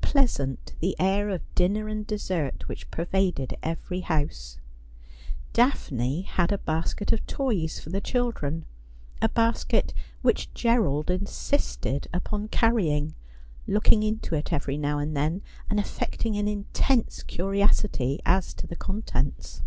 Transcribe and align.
Pleasant 0.00 0.74
the 0.80 0.96
air 0.98 1.28
of 1.30 1.40
dinner 1.54 1.86
and 1.86 2.04
dessert 2.04 2.66
which 2.66 2.90
pervaded 2.90 3.56
every 3.62 4.00
house. 4.00 4.58
Daphne 5.52 6.22
had 6.22 6.50
a 6.50 6.58
basket 6.58 7.12
of 7.12 7.24
toys 7.28 7.78
for 7.78 7.90
the 7.90 8.00
children; 8.00 8.64
a 9.20 9.28
basket 9.28 9.94
which 10.20 10.52
Gerald 10.52 11.12
insisted 11.12 12.08
upon 12.12 12.48
carrying, 12.48 13.14
looking 13.68 14.02
into 14.02 14.34
it 14.34 14.52
every 14.52 14.76
now 14.76 14.98
and 14.98 15.16
then, 15.16 15.42
and 15.70 15.78
affecting 15.78 16.36
an 16.36 16.48
intense 16.48 17.22
curiosity 17.22 18.18
as 18.26 18.52
to 18.54 18.66
the 18.66 18.74
contents. 18.74 19.62